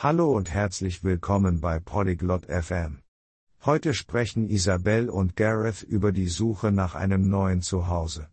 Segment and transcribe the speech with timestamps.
[0.00, 3.02] Hallo und herzlich willkommen bei Polyglot FM.
[3.64, 8.28] Heute sprechen Isabel und Gareth über die Suche nach einem neuen Zuhause.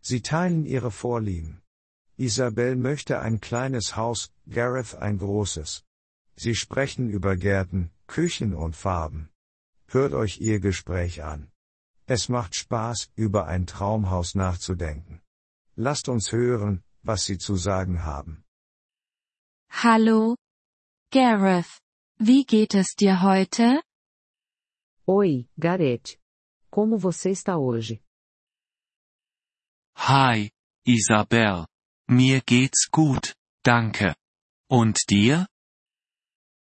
[0.00, 1.62] Sie teilen ihre Vorlieben.
[2.16, 5.82] Isabel möchte ein kleines Haus, Gareth ein großes.
[6.36, 9.30] Sie sprechen über Gärten, Küchen und Farben.
[9.88, 11.50] Hört euch ihr Gespräch an.
[12.06, 15.20] Es macht Spaß, über ein Traumhaus nachzudenken.
[15.74, 18.44] Lasst uns hören, was sie zu sagen haben.
[19.70, 20.36] Hallo,
[21.12, 21.80] Gareth.
[22.20, 23.82] Wie geht es dir heute?
[25.08, 26.16] Oi, Gareth.
[26.70, 28.00] Como você está hoje?
[29.96, 30.50] Hi,
[30.86, 31.66] Isabel.
[32.08, 34.14] Mir geht's gut, danke.
[34.70, 35.48] Und dir?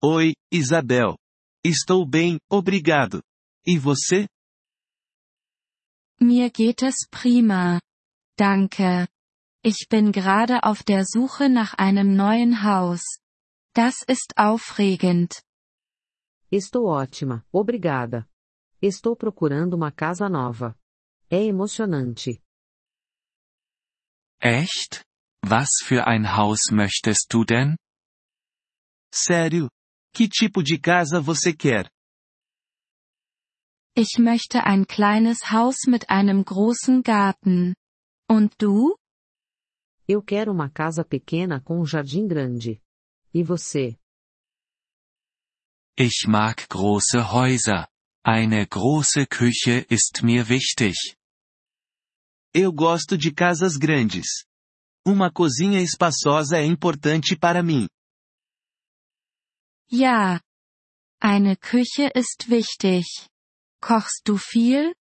[0.02, 1.18] Oi, Isabel.
[1.62, 3.22] Estou bem, obrigado.
[3.68, 4.30] E você?
[6.22, 7.82] Mir geht es prima.
[8.38, 9.10] Danke.
[9.66, 13.19] Ich bin gerade auf der Suche nach einem neuen Haus.
[13.80, 15.42] Das ist aufregend.
[16.52, 18.30] Estou ótima, obrigada.
[18.82, 20.78] Estou procurando uma casa nova.
[21.30, 22.44] É emocionante.
[24.42, 25.02] Echt?
[25.46, 27.78] Was für ein Haus möchtest du denn?
[29.14, 29.70] Sério?
[30.14, 31.90] Que tipo de casa você quer?
[33.96, 37.76] Ich möchte ein kleines Haus mit einem großen Garten.
[38.30, 38.98] Und du?
[40.06, 42.82] Eu quero uma casa pequena com um jardim grande.
[43.34, 43.98] E você?
[45.98, 47.88] Ich mag große Häuser.
[48.24, 51.16] Eine große Küche ist mir wichtig.
[52.54, 54.46] Eu gosto de casas grandes.
[55.06, 57.88] Uma cozinha espaçosa é importante para mim.
[59.92, 60.42] Ja.
[61.22, 63.06] Eine Küche ist wichtig.
[63.82, 64.94] Kochst du viel?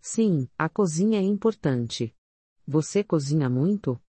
[0.00, 2.14] Sim, a cozinha é importante.
[2.66, 4.00] Você cozinha muito?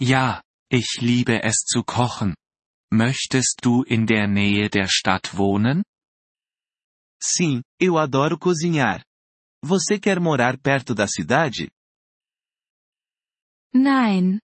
[0.00, 0.42] Ja,
[0.74, 2.34] ich liebe es zu kochen.
[2.90, 5.84] Möchtest du in der Nähe der Stadt wohnen?
[7.20, 9.04] Sim, eu adoro cozinhar.
[9.64, 11.70] Você quer morar perto da cidade?
[13.72, 14.40] Nein.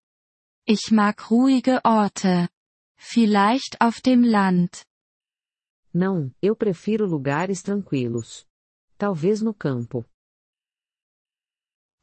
[0.66, 2.48] Ich mag ruhige Orte.
[2.96, 4.84] Vielleicht auf dem Land.
[5.92, 8.46] Não, eu prefiro lugares tranquilos.
[8.96, 10.04] Talvez no campo.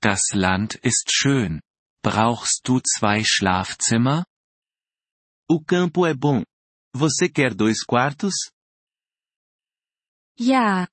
[0.01, 1.61] Das Land ist schön.
[2.03, 4.25] Brauchst du zwei Schlafzimmer?
[5.49, 6.43] O campo é bom.
[6.93, 8.33] Você quer dois quartos?
[10.39, 10.87] Ja.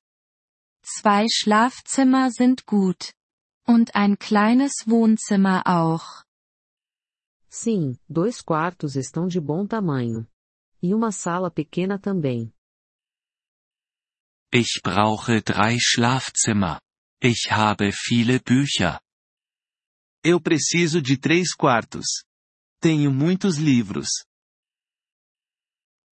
[0.83, 3.13] Zwei Schlafzimmer sind gut.
[3.67, 6.25] Und ein kleines Wohnzimmer auch.
[7.49, 10.27] Sim, dois quartos estão de bom tamanho.
[10.83, 12.53] E uma sala pequena também.
[14.53, 16.81] Ich brauche drei Schlafzimmer.
[17.23, 19.01] Ich habe viele Bücher.
[20.27, 22.25] Eu preciso de três quartos.
[22.81, 24.09] Tenho muitos livros.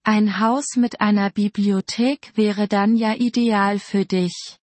[0.05, 4.59] Ein Haus mit einer Bibliothek wäre dann ja ideal für dich.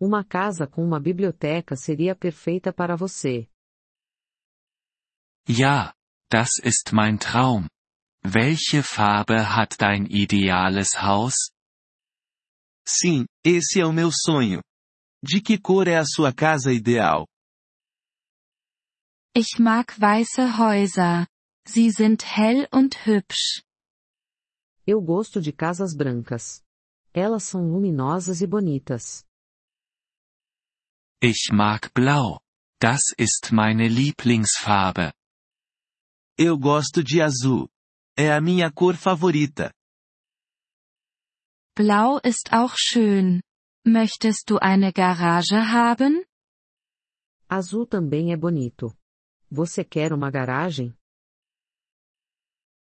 [0.00, 3.48] Uma casa com uma biblioteca seria perfeita para você.
[5.48, 5.94] Ja,
[6.28, 7.68] das ist mein Traum.
[8.24, 11.52] Welche Farbe hat dein ideales Haus?
[12.84, 14.60] Sim, esse é o meu sonho.
[15.22, 17.24] De que cor é a sua casa ideal?
[19.38, 21.26] Ich mag weiße Häuser.
[21.68, 23.62] Sie sind hell und hübsch.
[24.86, 26.64] Eu gosto de casas brancas.
[27.12, 29.26] Elas são luminosas e bonitas.
[31.22, 32.40] Ich mag blau.
[32.80, 35.12] Das ist meine Lieblingsfarbe.
[36.38, 37.68] Eu gosto de azul.
[38.16, 39.70] É a minha cor favorita.
[41.74, 43.42] Blau ist auch schön.
[43.84, 46.24] Möchtest du eine Garage haben?
[47.50, 48.96] Azul também é bonito.
[49.50, 50.96] Você quer uma garagem?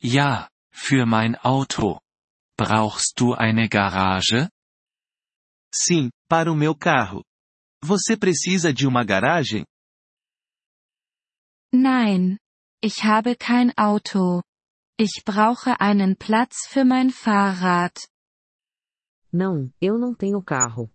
[0.03, 2.01] Ja, für mein Auto.
[2.57, 4.49] Brauchst du eine Garage?
[5.73, 7.25] Sim, para o meu carro.
[7.83, 9.65] Você precisa de uma garagem?
[11.73, 12.39] Nein.
[12.83, 14.43] Ich habe kein Auto.
[14.97, 17.95] Ich brauche einen Platz für mein Fahrrad.
[19.33, 20.89] Não, eu não tenho carro.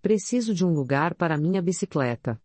[0.00, 2.40] Preciso de um lugar para minha bicicleta.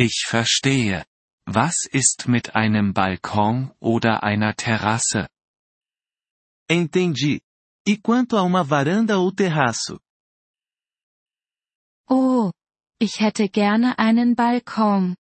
[0.00, 1.04] Ich verstehe.
[1.44, 5.26] Was ist mit einem Balkon oder einer Terrasse?
[6.68, 7.40] Entendi.
[7.84, 9.98] E quanto a uma varanda ou terraço?
[12.08, 12.52] Oh,
[13.00, 15.16] ich hätte gerne einen Balkon.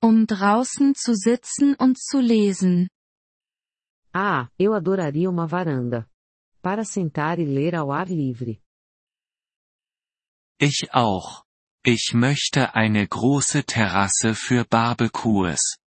[0.00, 2.88] Um draußen zu sitzen und zu lesen.
[4.14, 6.08] Ah, eu adoraria uma varanda.
[6.62, 8.62] Para sentar e ler ao ar livre.
[10.60, 11.49] Ich auch.
[11.82, 15.78] Ich möchte eine große Terrasse für Barbecues.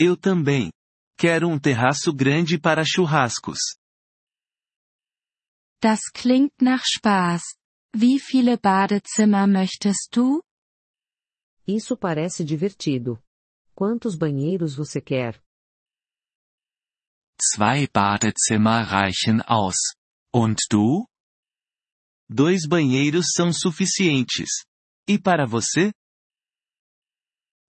[0.00, 0.72] Eu também.
[1.18, 3.76] Quero um terraço grande para churrascos.
[5.82, 7.42] Das klingt nach Spaß.
[7.94, 10.42] Wie viele Badezimmer möchtest du?
[11.66, 13.22] Isso parece divertido.
[13.76, 15.42] Quantos banheiros você quer?
[17.38, 19.94] Zwei Badezimmer reichen aus.
[20.32, 21.06] Und du?
[22.36, 24.66] Dois banheiros são suficientes.
[25.08, 25.92] E para você?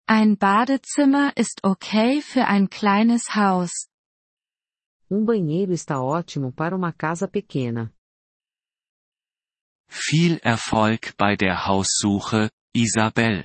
[0.07, 3.71] Ein Badezimmer ist okay für ein kleines Haus.
[5.11, 7.91] Um banheiro está ótimo para uma casa pequena.
[9.89, 13.45] Viel Erfolg bei der Haussuche, Isabel.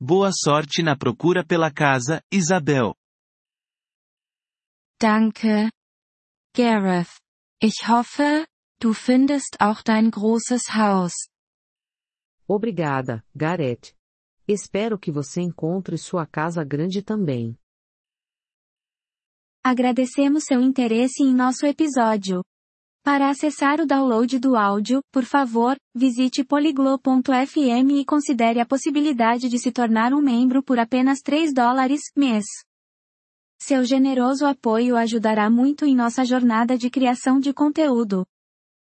[0.00, 2.94] Boa sorte na procura pela casa, Isabel.
[5.00, 5.72] Danke.
[6.54, 7.18] Gareth.
[7.60, 8.46] Ich hoffe,
[8.80, 11.12] du findest auch dein großes Haus.
[12.46, 13.94] Obrigada, Gareth.
[14.46, 17.58] Espero que você encontre sua casa grande também.
[19.62, 22.44] Agradecemos seu interesse em nosso episódio.
[23.02, 29.58] Para acessar o download do áudio, por favor, visite poliglo.fm e considere a possibilidade de
[29.58, 32.44] se tornar um membro por apenas 3 dólares mês.
[33.58, 38.26] Seu generoso apoio ajudará muito em nossa jornada de criação de conteúdo.